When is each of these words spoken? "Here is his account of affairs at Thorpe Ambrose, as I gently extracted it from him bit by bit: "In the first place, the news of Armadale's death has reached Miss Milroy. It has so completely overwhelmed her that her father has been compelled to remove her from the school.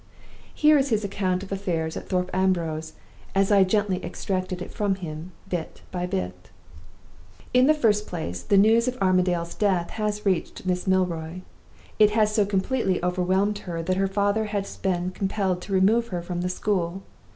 "Here 0.51 0.79
is 0.79 0.89
his 0.89 1.03
account 1.03 1.43
of 1.43 1.51
affairs 1.51 1.95
at 1.95 2.09
Thorpe 2.09 2.31
Ambrose, 2.33 2.93
as 3.35 3.51
I 3.51 3.63
gently 3.63 4.03
extracted 4.03 4.59
it 4.59 4.71
from 4.73 4.95
him 4.95 5.31
bit 5.47 5.83
by 5.91 6.07
bit: 6.07 6.49
"In 7.53 7.67
the 7.67 7.75
first 7.75 8.07
place, 8.07 8.41
the 8.41 8.57
news 8.57 8.87
of 8.87 8.97
Armadale's 8.99 9.53
death 9.53 9.91
has 9.91 10.25
reached 10.25 10.65
Miss 10.65 10.87
Milroy. 10.87 11.41
It 11.99 12.09
has 12.17 12.33
so 12.33 12.47
completely 12.47 12.99
overwhelmed 13.05 13.59
her 13.59 13.83
that 13.83 13.97
her 13.97 14.07
father 14.07 14.45
has 14.45 14.75
been 14.75 15.11
compelled 15.11 15.61
to 15.61 15.71
remove 15.73 16.07
her 16.07 16.23
from 16.23 16.41
the 16.41 16.49
school. 16.49 17.03